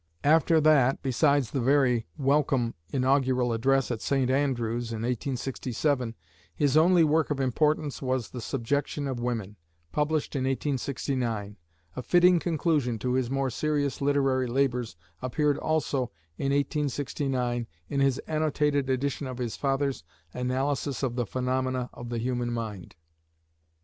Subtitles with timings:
[0.23, 4.31] After that, besides the very welcome "Inaugural Address" at St.
[4.31, 6.15] Andrew's in 1867,
[6.55, 9.57] his only work of importance was "The Subjection of Women,"
[9.91, 11.55] published in 1869.
[11.95, 18.17] A fitting conclusion to his more serious literary labors appeared also in 1869 in his
[18.25, 22.95] annotated edition of his father's "Analysis of the Phenomena of the Human Mind."